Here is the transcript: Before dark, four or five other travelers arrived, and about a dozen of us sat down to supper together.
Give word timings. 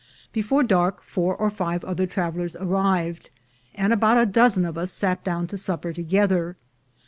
Before 0.33 0.63
dark, 0.63 1.03
four 1.03 1.35
or 1.35 1.51
five 1.51 1.85
other 1.85 2.07
travelers 2.07 2.55
arrived, 2.55 3.29
and 3.75 3.93
about 3.93 4.17
a 4.17 4.25
dozen 4.25 4.65
of 4.65 4.75
us 4.75 4.91
sat 4.91 5.23
down 5.23 5.45
to 5.45 5.59
supper 5.59 5.93
together. 5.93 6.57